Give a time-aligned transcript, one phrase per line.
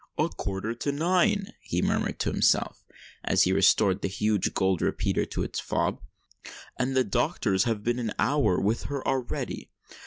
[0.17, 2.83] "A quarter to nine!" he murmured to himself,
[3.23, 6.01] as he restored the huge gold repeater to his fob;
[6.75, 9.69] "and the doctors have been an hour with her already!